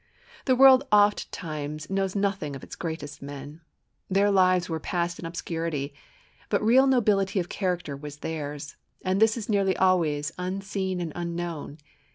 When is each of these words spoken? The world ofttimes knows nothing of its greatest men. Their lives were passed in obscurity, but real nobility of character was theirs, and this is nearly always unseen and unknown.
The 0.45 0.55
world 0.55 0.87
ofttimes 0.91 1.87
knows 1.87 2.15
nothing 2.15 2.55
of 2.55 2.63
its 2.63 2.75
greatest 2.75 3.21
men. 3.21 3.61
Their 4.09 4.31
lives 4.31 4.67
were 4.67 4.79
passed 4.79 5.19
in 5.19 5.27
obscurity, 5.27 5.93
but 6.49 6.63
real 6.63 6.87
nobility 6.87 7.39
of 7.39 7.49
character 7.49 7.95
was 7.95 8.17
theirs, 8.17 8.77
and 9.03 9.21
this 9.21 9.37
is 9.37 9.47
nearly 9.47 9.77
always 9.77 10.31
unseen 10.39 10.99
and 11.01 11.11
unknown. 11.13 11.77